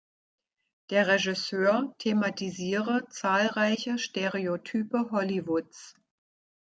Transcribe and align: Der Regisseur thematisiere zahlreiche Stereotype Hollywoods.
Der 0.89 1.05
Regisseur 1.07 1.93
thematisiere 1.99 3.05
zahlreiche 3.11 3.99
Stereotype 3.99 5.09
Hollywoods. 5.11 5.93